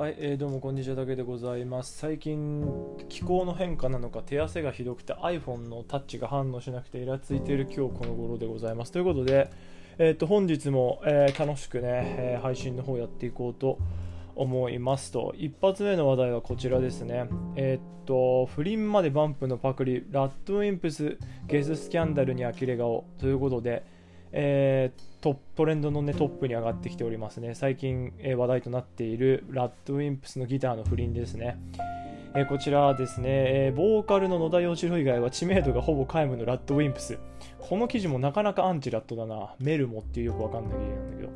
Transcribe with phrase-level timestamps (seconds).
[0.00, 1.98] はい、えー、どうもこんにちはだけでございます。
[1.98, 2.64] 最近
[3.10, 8.92] 気候の変化なのか手汗がひどくて iPhone のタッチが反応しなくてイラついている今日この頃でございます。
[8.92, 9.50] ということで、
[9.98, 13.76] えー、と本日も、えー楽しくね、えー配信の方やっていこうと
[14.36, 15.34] 思いますと。
[15.36, 17.28] 一発目の話題はこちらですね。
[17.56, 23.84] えっと不倫までバンプのパクリラッドウィンプスゲススキャンダルに呆れ顔ということで
[24.32, 27.54] えートトレンドの、ね、トップに上がってきておりますね。
[27.54, 31.58] 最近、えー話題となっているラッドウィンプスのギターの不倫ですね、
[32.34, 37.18] えーこちらですね、えーボーカルの野田洋次郎以外は知名度がほぼ皆無のラッドウィンプス。
[37.58, 39.54] この記事もなかなかアンチラッドだな。
[39.58, 41.30] メルモっていうよくわかんない記事なんだけど。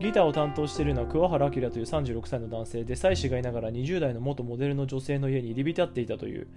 [0.00, 6.48] ギターを担当しているのは桑原明という36歳の男性で妻子がいながら20代の元モデルの女性の家に入り浸っていたという。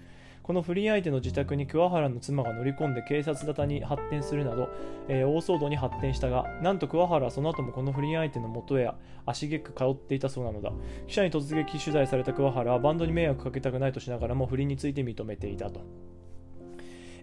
[0.44, 4.70] この不倫相手の自宅に桑原の妻が乗り込んで警察沙汰に発展するなど、
[5.08, 8.90] えー大騒動に発展したがなんと桑原はその後もこの不倫相手の元へ
[9.26, 10.72] 足げく通っていたそうなのだ。
[11.08, 15.82] 記者に突撃取材された桑原はバンドに迷惑かけたくないとしながらも不倫について認めていたと。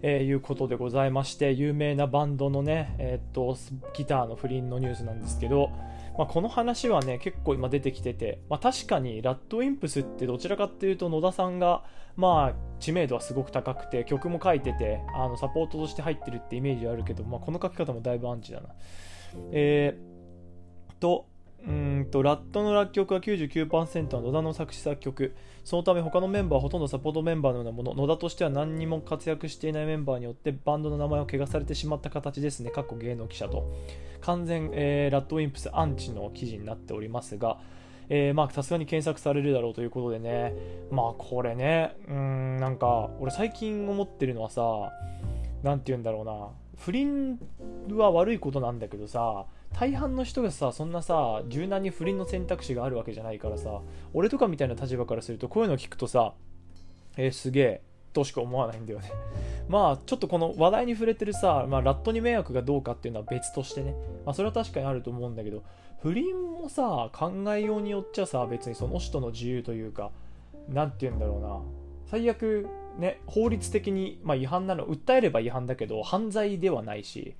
[0.03, 3.57] えーいうことでございまして有名なバンドのね、えーっと
[3.93, 5.71] ギターの不倫のニュースなんですけど、
[6.17, 11.83] まあ、この話はね結構今出てきてて、まあ、確かにラッドウィンプスってどちらかっていうと野田さんが
[12.15, 18.69] まあ知名度はすごく高くて曲も書いててあのサポートとして入ってるってイメージはあるけど、まあ、この書き方もだいぶアンチだな。
[19.51, 21.27] えー、と
[21.97, 25.35] うんとラットの楽曲は99%は野田の作詞作曲。
[25.63, 27.93] そのため他のメンバーはほとんどサポートメンバーのようなもの。
[27.93, 33.71] 野田としては何にも活躍していないメンバーによってバンドの名前を汚されてしまった形ですね過去芸能記者と。
[34.21, 37.57] 完全、えーラッドウィンプスアンチの記事になっておりますが
[38.09, 40.53] えーまあさすがに検索されるだろうということでね。
[40.91, 44.61] まあこれねうんなんか俺最近思ってるのはさ
[45.63, 46.49] なんて言うんだろうな。
[46.77, 47.39] 不倫
[47.91, 53.81] は悪いことなんだけどさ大半の人がさそんなさ柔軟に不倫の選択肢があるわけじゃないからさ
[54.13, 56.33] 俺とかみたいな立場からするとこういうのを聞くとさ
[57.17, 57.81] えーすげえ
[58.17, 59.11] としか思わないんだよね。
[59.69, 63.95] まあちょっとこの話題に触れてるさ、まあ、ラットに迷惑がどうかっていうのは別としてね、
[64.25, 65.61] まあ、それは確かにあると思うんだけど
[65.99, 70.11] 不倫もさ考えようによっちゃさ別にその人の自由というか
[70.69, 71.61] なんて言うんだろうな。
[72.05, 72.67] 最悪
[72.97, 77.35] ね法律的に、まあ、違反なの訴えれば違反だけど犯罪ではないし。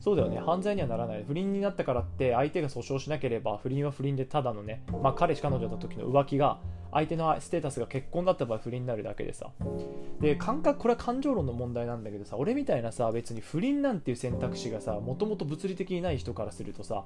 [0.00, 0.38] そうだよね。
[0.38, 1.24] 犯罪にはならない。
[1.24, 6.58] 不倫になったからって相手が訴訟しなければ不倫は不倫でただのね、まあ、彼氏彼女だった時の浮気が
[6.90, 9.50] 相手のステータスが結婚だった場合不倫になるだけでさ。
[10.20, 17.04] で感覚これは感情論の問題なんだけどさ俺みたいなさ別に不倫なんていう選択肢がさもともと物理的にない人からするとさ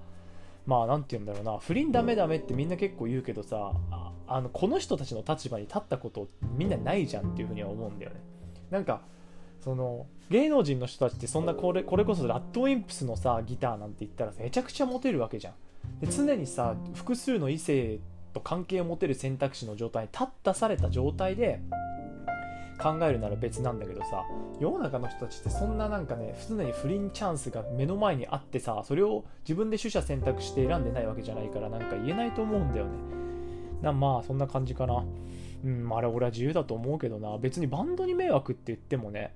[0.65, 1.59] まあなんて言うんだろうな。
[1.59, 8.21] 不倫ダメダメってみんな結構言うけどさああのこの人たちの立場に立ったことみんなないじゃんっていうふうには思うんだよね。
[8.71, 9.03] なんか
[9.65, 15.55] その芸能人の人たちってそんなこれこれこそラッドウィンプスのさギターなんて言ったらめちゃくちゃモテるわけじゃん。
[16.01, 17.99] で常にさ複数の異性
[18.35, 21.61] と関係を持てる選択肢の状態に立ったされた状態で
[22.79, 24.25] 考えるなら別なんだけどさ
[24.61, 32.91] 世の中の人たちってそんななんかね常に不倫チャンスが目の前にあってさそれを自分で取捨選択して選んでないわけじゃないからなんか言えないと思うんだよね。
[33.81, 35.05] なまあそんな感じかな。
[35.65, 37.39] うんあれ俺は自由だと思うけどな。
[37.39, 39.33] 別にバンドに迷惑って言ってもね。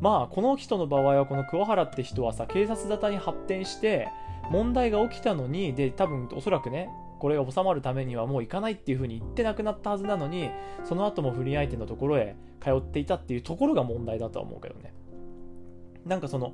[0.00, 4.08] まあこの人の場合はこの桑原って人はさ警察沙汰に発展して
[4.50, 6.88] 問題が起きたのにで多分おそらくね
[7.18, 10.50] これが収まるためにはもう行かないっていう風に言ってなくなったはずなのに
[10.84, 14.92] その後も不倫相手のところへ通っていたっていうところが問題だとは思うけどね。
[16.04, 16.52] なんかその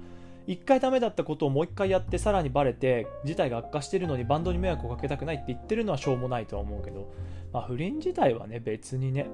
[0.49, 7.13] 1回ダメだったことをもう1回やってさらにバレて事態が悪化してるのにバンドに迷惑をかけたくないって言ってるのはしょうもないとは思うけど、
[7.53, 9.29] まあ、不倫自体はね別にね。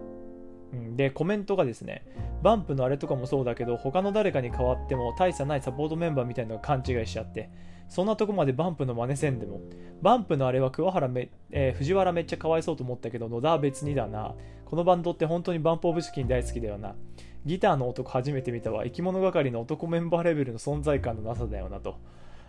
[0.97, 2.05] でコメントがですね
[2.43, 7.49] バンプのあれとかもそうだけど他の誰かに代わっても大差ないサポートメンバーみたいなのが勘違いしちゃって
[7.89, 9.61] そんなとこまでバンプの真似せんでも
[10.03, 14.35] バンプのあれは桑原め、えー藤原めっちゃかわいそうと思ったけど野田は別にだな。
[14.65, 16.95] このバンドって本当にバンプオブチキン大好きだよな。
[17.45, 21.99] ギターの男初めて見たわ生き物係の男メンバーレベルの存在感のなさだよなと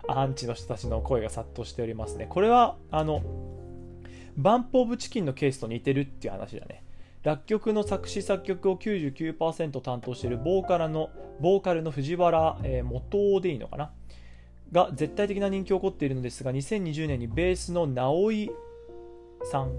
[0.08, 2.28] アンチの人たちの声が殺到しておりますね。
[2.30, 3.22] これはあの
[4.38, 6.84] バンプオブチキンのケースと似てるっていう話だね。
[7.24, 11.10] 楽曲の作詞作曲を99%担当しているボーカルの
[11.40, 13.92] ボーカルの藤原、えー元でいいのかな？
[14.72, 18.52] が絶対的な人気を誇っているのですが2020年にベースの直井
[19.44, 19.72] さん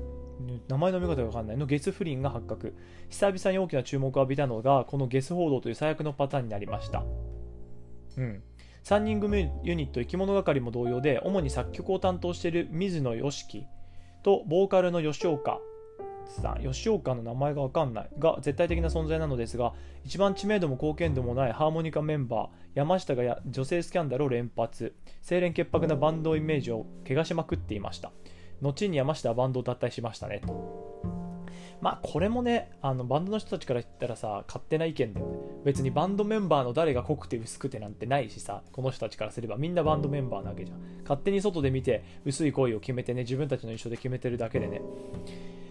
[0.69, 2.75] 名前の読み方が分かんないのゲス不倫が発覚。
[3.09, 7.05] 久々に大きな注目を浴びたのがこのゲス報道という最悪のパターンになりました。
[8.17, 8.43] うん。
[8.85, 13.65] 3人組ユニット生き物係も同様で主に作曲を担当している水野良樹
[14.23, 15.59] とボーカルの吉岡
[16.29, 16.63] さん。
[16.63, 19.73] 吉岡の名前が分かんないが絶対的な存在なのですが
[20.05, 24.95] 一番知名度も貢献度もないハーモニカメンバー山下が女性スキャンダルを連発。
[25.27, 28.13] 清廉潔白なバンドイメージを怪我しまくっていました。
[28.61, 30.41] 後に山下はバンドを脱退しましたね。
[30.47, 30.87] と
[31.81, 35.37] まあこれもねあのバンドの人たちから言ったらさ勝手な意見だよね。
[35.65, 39.57] 別にバンドメンバーの誰が濃くて薄くてなんてないしさこの人たちからすれば。
[39.57, 40.79] みんなバンドメンバーなわけじゃん。
[41.03, 44.81] 勝手に外で見て薄い恋を決めてね自分たちの印象で決めてるだけでね。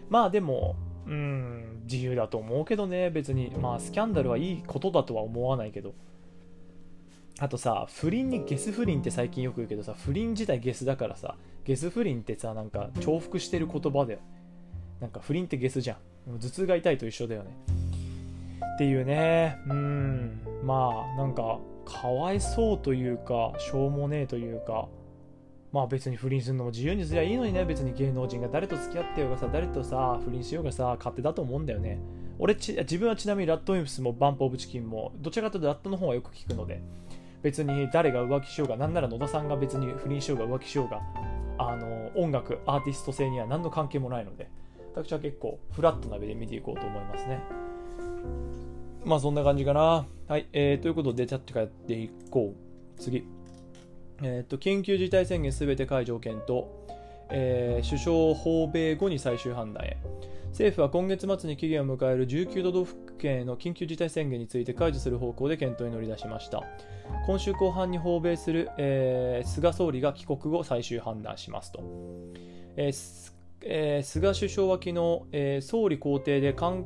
[0.09, 0.75] まあでも
[1.07, 3.09] うん自由だと思うけどね。
[3.09, 5.95] 別にまあスキャンダルはいいことだとは思わないけど。
[7.39, 11.35] あとさ不倫にゲス不倫って最近よく言うけどさ不倫自体ゲスだからさ
[11.65, 14.19] ゲス不倫ってさなんか重複してる言葉だよ。
[15.01, 15.97] なんか不倫ってゲスじゃ
[16.27, 16.39] ん。
[16.39, 17.49] 頭痛が痛いと一緒だよね。
[18.75, 19.57] っていうね。
[19.67, 20.39] うん。
[20.63, 24.87] まあなんかかわいそうというかしょうもねえというか。
[25.71, 27.65] まあ別に不倫するのも自由にすりゃいいのにね。
[27.65, 31.99] 別に芸能人が誰と付き合ってようがさ誰とさ不倫しようがさ勝手だと思うんだよね。
[32.37, 36.81] 俺ち自分はちなみにラッドウィンプスもバンプオブチキンもどちらかというとラットの方がよく聞くので。
[37.43, 40.99] 別に誰が浮気しようがなんなら野田さんが別に不倫しようが浮気しようが
[41.57, 44.49] あの音楽アーティスト性には何の関係もないので
[44.93, 47.41] 私は結構フラットな目で見ていこうと思いますね。
[49.03, 50.05] まあそんな感じかな。
[50.27, 52.99] はい、えー、ということでチャッチからやっていこう。
[52.99, 53.27] 次。
[54.23, 56.65] えっと、緊急事態宣言すべて解除を検討、
[57.29, 59.97] えー、首相訪米後に最終判断へ。
[60.55, 66.63] 政府は今月末に期限を迎える19都道府県への緊急事態宣言について解除する方向で検討に乗り出しました。
[67.27, 71.83] 今週後半に訪米する、えー、菅総理が帰国後最終判断しますと、
[72.77, 76.85] えーえー、菅首相は昨日、え総理公邸で関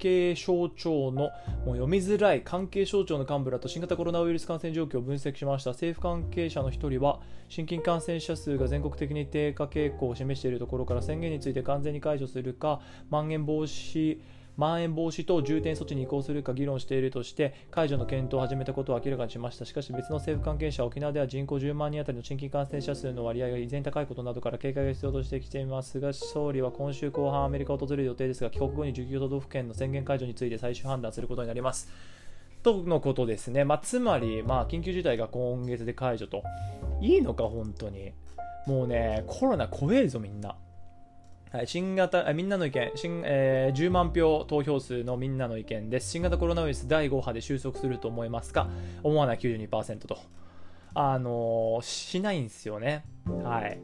[0.00, 1.30] 係省庁のも
[1.66, 5.70] う読みづらい関係省庁の幹部らと新型コロナウイルス感染状況を分析しました。
[5.70, 12.80] 政府関係者の1人は新規感染者数が全国的に低下傾向を示しているところから宣言について完全に解除するか
[13.10, 14.18] まん延防止
[14.60, 19.64] まん延防止等重点措置に移行するか議論しているとして解除の検討を始めたことを明らかにしました。
[19.64, 31.90] しかし別の政府関係者は沖縄では人口10万人当たりの新規感染者数の割合が依然高いことなどから警戒が必要としてきています菅総理は今週後半アメリカを訪れる予定ですが帰国後に19都道府県の宣言解除について最終判断することになります。
[32.62, 36.42] とのことですね、まあ、つまり、まあ、緊急事態が今月で解除と
[37.00, 38.12] いいのか本当に。
[38.66, 40.54] もうねコロナ怖えぞみんな。
[41.52, 46.08] はい、新型みんなの意見新、えー、10万票投票数のみんなの意見です。
[46.10, 48.68] 新型コロナウイルス第5波で収束すると思いますか？
[49.02, 50.16] 思わない92%と。
[50.94, 53.04] あのー、しないんですよね。
[53.42, 53.80] はい。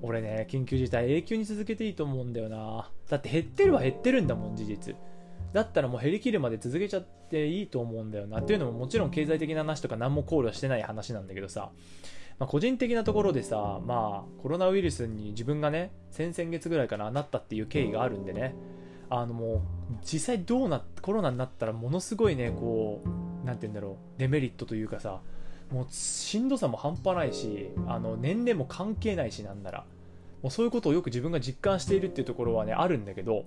[0.00, 2.88] 俺ね、緊急事態永久に続けていいと思うんだよな。
[3.08, 4.94] だって減ってるは減ってるんだもん、事実。
[5.52, 8.42] だったらもう減りきるまで続けちゃっていいと思うんだよな。
[8.42, 11.72] っていうのももちろん経済的な話とか何も考慮してない話なんだけどさ。
[12.38, 18.54] まあ、個人的なところでさ、まあ、コロナウイルスに自分がね、先々月ぐらいかな、なったっていう経緯があるんでね、
[19.10, 19.60] あのもう、
[20.04, 25.20] 実際どうな、コロナになったらものすごいね、こう、なんて言うんだろう、デメリットというかさ、
[25.72, 29.84] もうしんどさも半端ないし、あの年齢も関係ないし、なんなら。
[30.42, 33.44] もうそういうことをよく自分が実感しているっていうところはね、あるんだけど、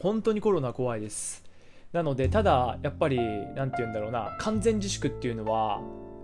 [0.00, 1.44] 本当にコロナ怖いです。
[1.92, 3.18] なので、ただ、やっぱり、
[3.54, 5.80] なんて言うんだろうな、完全自粛っていうのは、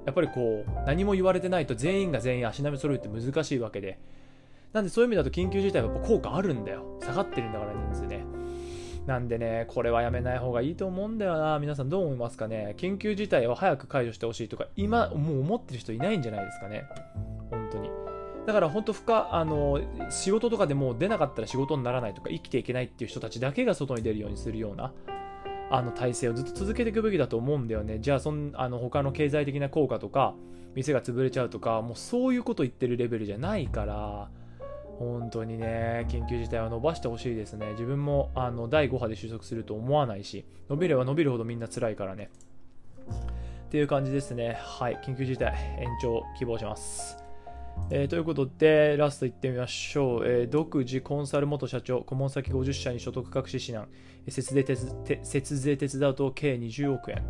[0.09, 3.99] やっぱりこう何も言われてないと全員が全員足並み揃えて難しいわけで。
[4.73, 6.99] なんでそういう意味だと緊急事態はやっぱ効果あるんだよ。
[7.03, 8.25] 下がってるんだから人数ね。
[9.07, 11.59] なんでねこれはやめない方がいいと思うんだよな。
[11.59, 12.75] 皆さんどう思いますかね。
[12.79, 16.85] 緊急事態を早く解除してほしいとか今もう思ってる人いないんじゃないですかね。
[17.51, 17.91] 本当に。
[18.47, 24.91] だから本当不可あの仕事とかでも出なかったら仕事にならないとか生きていけないっていう人たちだけが外に出るようにするような
[25.71, 27.99] あの体制をずっと続けていくべきだと思うんだよね。
[28.01, 30.35] じゃあそんあの他の経済的な効果とか
[30.75, 34.31] 店が潰れちゃうとかもうそういうこと言ってるレベルじゃないから
[34.99, 37.73] 本当にね緊急事態は伸ばしてほしいですね。
[37.73, 42.31] 自分もあの第5波で収束すると思わないし伸びれば伸びるほどみんな辛いからね。
[43.69, 44.57] っていう感じですね。
[44.59, 47.28] はい、緊急事態延長希望します。
[47.91, 50.27] えー、ということで、ラストいってみましょう。
[50.27, 53.87] えー、独自コンサル元社長、顧問先50社に所得隠し指南、
[54.29, 54.65] 節税
[55.23, 57.25] 節税手伝うと計20億円。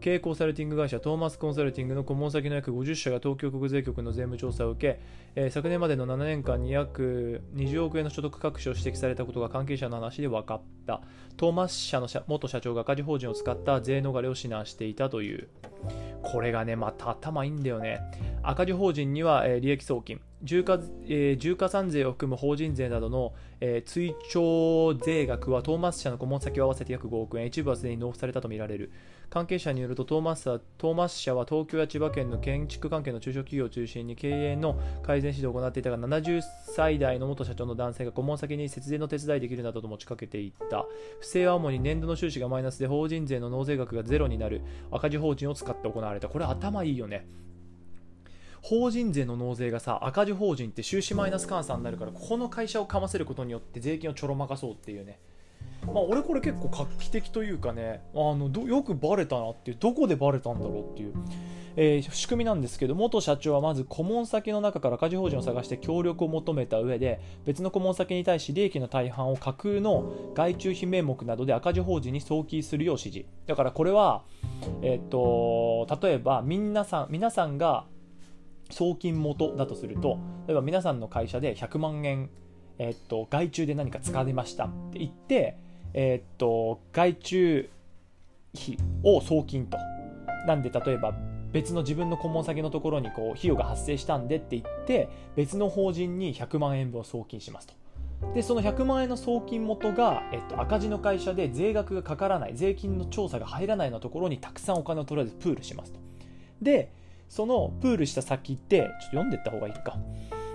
[0.00, 5.00] 経営コンサルティング会社トーマスコンサルティングの顧問先の約50社が東京国税局の税務調査を受け、
[5.34, 11.00] えー、昨年までの7年間に約20億円の所得隠しを指摘されたことが関係者の話で分かった。
[11.36, 15.48] トーマス社の元社長が赤字法人を使った税逃れを指南していたという。
[16.22, 18.00] これがねまた頭いいんだよね。
[18.42, 20.20] 赤字法人には、えー、利益送金。
[20.44, 20.78] 重加,、
[21.08, 27.46] えー、重加算税を含む法人税などの、えー、追徴税額はトーマス社の顧問先を合わせて約5億円。
[27.46, 28.92] 一部はすでに納付されたとみられる。
[29.30, 30.44] 関係者によるとトーマス
[30.78, 36.40] トーマス社は東京や千葉県の建築関係の中小企業を中心に経営の改善指導を行っていたが70
[36.74, 40.86] 歳代の元社長の男性が顧問先に節税の手伝いできるなどと持ちかけていった。
[41.20, 44.62] 不正は主に年度の収支がマイナスで法人税の納税額がゼロになる。
[44.90, 46.28] 赤字法人を使って行われた。
[46.28, 47.26] これ頭いいよね。
[48.62, 55.20] 法人税の納税がさ赤字法人って収支マイナス換算になるからここの会社をかませることによって税金をちょろまかそうっていうね。
[55.86, 61.14] まあ、俺これ結構画期的というかねあのよくバレたなっていうどこでバレたんだろうっていう、
[61.76, 73.26] えー、仕組みなんですけど元社長はまず顧問先の中から赤字法人を探して協力を求めた上で別の顧問先に対し利益の大半を架空の外注費名目などで赤字法人に送金するよう指示。
[73.46, 74.24] だからこれは、
[74.82, 77.86] えー、っと例えば皆さん皆さんが
[78.70, 82.28] 送金元だとすると例えば皆さんの会社で100万円
[82.78, 85.58] えっと、外注で何か使われましたって言って、
[85.94, 87.70] えっと、外注
[88.54, 89.78] 費を送金と。
[90.46, 91.14] なんで、例えば、
[91.52, 97.74] 別の自分の顧問先のところにこう費用が発生したんでって言って別の法人に100万円分を送金しますと。
[98.34, 106.00] でその100万円の送金元が、えっと、赤字の会社で税額がかからない税金の調査が入らないようなところにたくさんお金をとりあえずプールしますと。
[106.60, 106.92] で
[107.28, 109.96] そのプールした先ってちょっと読んでいった方がいいか。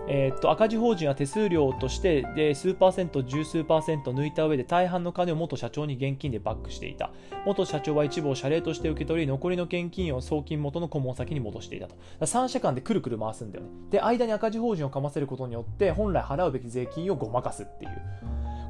[0.08, 7.12] えー、っと赤字法人は手数料としてで数パーセント、十数パーセント抜いた上で大半の金を元社長に現金でバックしていた。
[7.46, 11.96] 元社長は一部を謝礼として受け取り、残りの現金を送金元の顧問先に戻していたと。
[12.22, 13.70] 3社間でくるくる回すんだよね。
[13.92, 17.92] で、間に赤字法人をかませることによって、本来払うべき税金をごまかすっていう。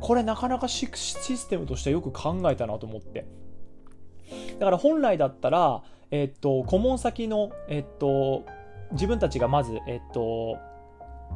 [0.02, 3.26] これなかなかシステムとしてよく考えたなと思って。
[4.60, 8.44] だから本来だったら、えっと、顧問先の、えっと、
[8.92, 10.58] 自分たちがまず、えっと、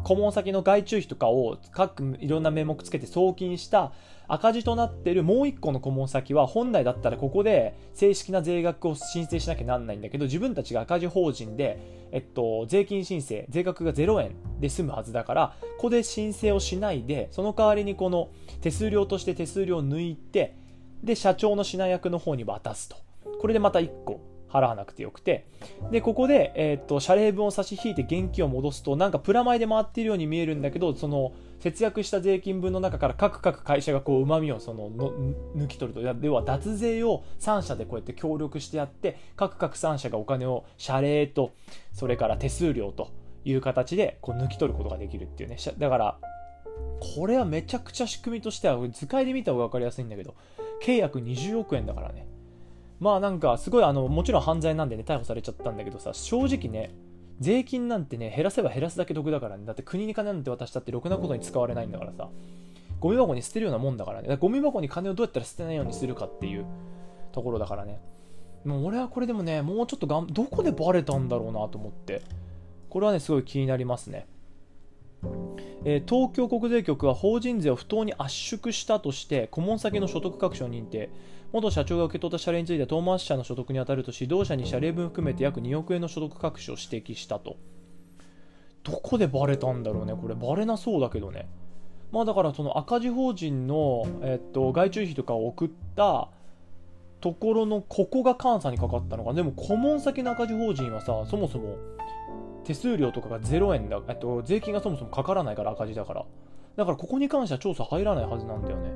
[0.03, 3.91] 顧問先の外注費とかを各いろんな名目つけて送金した
[4.29, 11.79] 赤字となっているもう1個の顧問先は本来だったらここで正式な税額を申請しなきゃなんないんだけど自分たちが赤字法人で、
[12.11, 18.29] えっと、税金申請税額が0円で済むはずだからここで申請をしないでその代わりにこの
[18.61, 20.55] 手数料として手数料を抜いて
[21.03, 22.97] で社長の指南役の方に渡すと。
[23.39, 24.21] これでまた1個
[24.57, 25.45] 払わなくてよくて、
[25.91, 35.11] で、ここで、えっ、と、謝礼分を差し引いて現金を戻すと、なんかプラマイで回っているように見えるんだけど、その、節約した税金分の中から各各会社がこう、旨味をそのの、
[35.55, 36.25] 抜き取ると。
[36.25, 41.51] 要は、脱税を3社でこうやって協力してやって、各各3社がお金を謝礼と、
[41.93, 43.11] それから手数料と
[43.45, 45.57] いう形で、こう、抜き取ることができるっていうね。
[45.77, 46.17] だから、
[47.15, 50.35] これはめちゃくちゃ仕組みとしては、図解で見た方が分かりやすいんだけど、
[50.81, 52.27] 契約20億円だからね。
[52.99, 56.95] まあなんかすごいあのもちろん犯罪なんでね逮捕されちゃったんだけどさ正直ね
[57.39, 59.65] 税金なんてね減らせば減らすだけ得だからね。
[59.65, 62.29] だって国に金なんて渡したってろくなことに使われないんだからさ。
[62.99, 64.37] ゴミ箱に捨てるようなもんだからね。
[64.37, 66.65] ゴミ箱に金をどうやったら捨てないようにするかっていう
[67.31, 68.01] ところだからね。
[68.65, 72.23] もう俺はこれでもねもうちょっとがんどこでバレたんだろうなと思って。
[72.89, 74.25] これはねすごい気になりますね。
[75.85, 81.09] えー、東京国税局は法人税を不当に圧縮したとして顧問先の所得隠しを認定。
[81.53, 87.55] 元社長が受け取った謝礼について遠回し者の所得に当たるとし同社に謝礼分含めて約2億円の所得隠しを指摘したと。
[88.83, 90.35] どこでバレたんだろうねこれ。
[90.35, 91.47] バレなそうだけどね。
[92.11, 96.29] まあだからその赤字法人の、えっと、外注費とかを送った
[97.19, 99.33] ところのここが監査にかかったのか。
[99.33, 101.77] でも顧問先の赤字法人はさそもそも
[102.67, 106.25] 手数料とかが0円だ、えっと、税金がそもそもかからないから赤字だから。
[106.75, 108.91] だからここに関しては調査入らないはずなんだよね。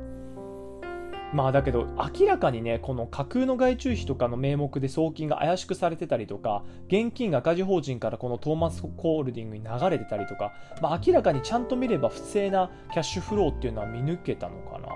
[1.33, 1.87] まあだけど
[2.19, 10.51] 明らかにねこの架空の外注費とかの名目で送金が怪しくされてたりとか現金が赤字法人からこのトーマスホールディングに流れてたりとか、
[10.81, 14.89] まあ、明らかにちゃんと見れば不正なキャッシュフローっていうのは見抜けたのかな。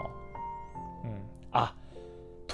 [1.06, 1.22] うん。
[1.54, 1.74] あ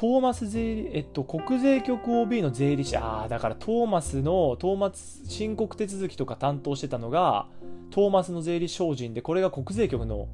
[0.02, 7.46] トーマス税理えっと、国税局 OB の税理士、ああ、だからトーマスの、トーマス申告手続きとか担当してたのが、
[7.92, 10.28] トーマスの税理士法人で、これが国税局の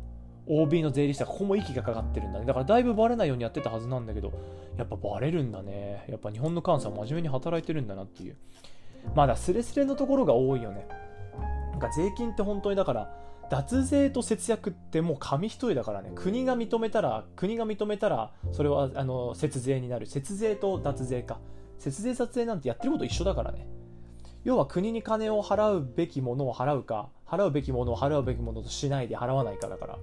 [0.47, 2.45] OB の税理士はここも息がかかってるんだね。
[2.45, 4.31] だからだいぶバレないようにやってたはずなんだけど、
[4.77, 6.05] やっぱバレるんだね。
[6.07, 8.37] やっぱ日本の監査は真面目に働いてるんだなっていう。
[9.15, 10.87] まだスレスレのところが多いよね。
[11.71, 13.13] なんか税金って本当にだから、
[13.49, 16.11] 脱税と節約ってもう紙一重だからね。
[16.15, 20.05] 国が認めたら、国が認めたら、それはあの節税になる。
[20.05, 21.39] 節税と脱税か。
[21.79, 23.67] 節税撮影なんてやってること一緒だからね。
[24.43, 29.97] 要は国に金を払うべきものを払うか、払うべきものを払うべきものとしないで払わないかだから。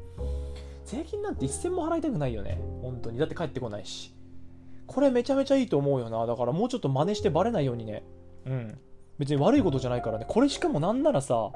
[0.85, 2.61] 税金なんて一銭も払いたくないよね。
[2.83, 3.19] 本当に。
[3.19, 4.15] だって帰ってこないし。
[4.87, 6.27] これめちゃめちゃいいと思うよな。
[6.27, 8.05] だからもうちょっと真似してバレないようにね。
[8.47, 8.79] うん。
[9.19, 10.27] 別に悪いことじゃないからね。
[10.29, 11.53] これしかもなんならさ、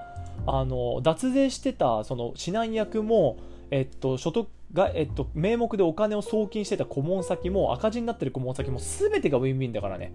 [0.56, 3.38] あの、脱税してた、その、指南役も、
[3.70, 10.12] えっと、所得が、えっと、名目でお金を送金してた顧問先も、赤字になってる顧問先も、全てがウィンウィンだからね。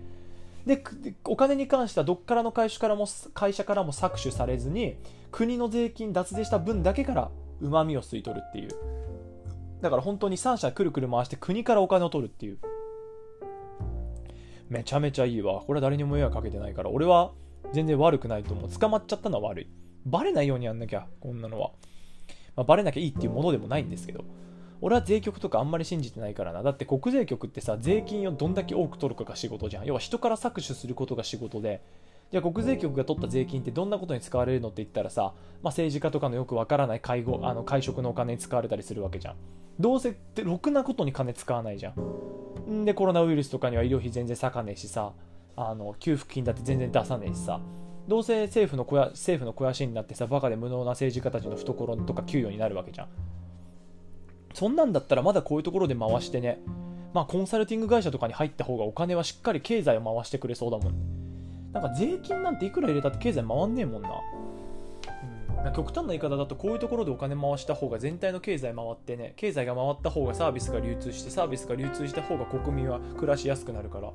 [0.66, 0.82] で
[1.26, 4.96] お金に関してはどっからの会社からも会社からも搾取されずに
[5.30, 8.70] 国の税金脱税した分だけからうまみを吸い取るっていう。
[9.82, 12.60] だから本当に3社くるくる回して国からお金を取るっていう。
[14.70, 15.62] めちゃめちゃいいわ。
[15.62, 17.34] これは誰にも迷惑かけてないから俺は
[17.74, 18.70] 全然悪くないと思う。
[18.70, 19.68] 捕まっちゃったのは悪い。
[20.06, 21.72] バレないようにやんなきゃこんなのは、
[22.56, 24.24] まあ、バレなきゃいいっていうものでもないんですけど。
[24.86, 26.62] 俺は税局とかあんまり信じてないからな。
[26.62, 29.86] だって国税局ってさ税金をどんだけ多く取るかが仕事じゃん。
[29.86, 31.82] 要は人から搾取することが仕事で。
[32.32, 39.36] じゃあ国税局が取った税金ってどんなことに使われるのって言ったらさ、まあ、政治家とかのよくわからない介護あの会食のお金に使われたりするわけじゃん。
[39.80, 41.94] どうせってろくなことに金使わないじゃ
[42.68, 42.82] ん。
[42.82, 45.14] んでコロナウイルスとかには医療費全然割かねえしさ。
[45.56, 47.62] あの給付金だって全然出さねえしさ。
[48.08, 53.08] どうせ政府の肥や政府の肥やしになってさバカで無能な政治家たちの懐とか給与になるわけじゃん。
[54.54, 56.60] そんなんだったらまだこういうところで回してね。
[57.14, 60.94] まあコンサルティング会社とかに入った方がお金はしっかり経済を回してくれそうだもん。
[61.72, 64.10] なんか税金なんていくら入れたって経済回んねえもんな。
[65.66, 69.34] うん、極端な言い方だとこういうところでお金回した方が全体の経済回ってね。
[69.38, 74.12] 経済が回った方がサービスが流通してサービスが流通した方が国民は暮らしやすくなるから。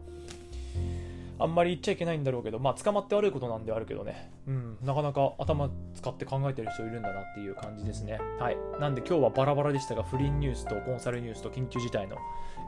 [1.39, 8.19] あんまり言っちゃいけないんだろうけど、まあ、捕まって悪いことなんであるけどね、うん、なかなか頭使って考えてる人いるんだなっていう感じですね。
[8.39, 8.57] はい。
[8.81, 12.17] なんで今日はバラバラでしたが、不倫ニュースとコンサルニュースと緊急事態の、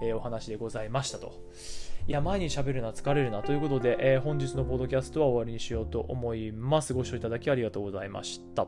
[0.02, 1.32] えー、お話でございましたと。
[2.06, 3.42] いや、前に喋るな、疲れるな。
[3.42, 6.94] ということで、えー、本日のポッドキャストは終わりにしようと思います。
[6.94, 8.66] ご視聴いただきありがとうございました。